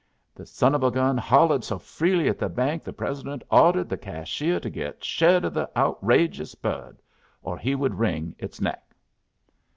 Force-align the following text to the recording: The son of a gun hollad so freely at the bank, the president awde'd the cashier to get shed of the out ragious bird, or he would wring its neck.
The 0.33 0.47
son 0.47 0.73
of 0.73 0.81
a 0.81 0.89
gun 0.89 1.15
hollad 1.15 1.63
so 1.63 1.77
freely 1.77 2.27
at 2.27 2.39
the 2.39 2.49
bank, 2.49 2.83
the 2.83 2.91
president 2.91 3.43
awde'd 3.51 3.87
the 3.87 3.99
cashier 3.99 4.59
to 4.59 4.67
get 4.67 5.03
shed 5.03 5.45
of 5.45 5.53
the 5.53 5.69
out 5.75 6.03
ragious 6.03 6.55
bird, 6.55 6.99
or 7.43 7.55
he 7.55 7.75
would 7.75 7.99
wring 7.99 8.35
its 8.39 8.59
neck. 8.59 8.95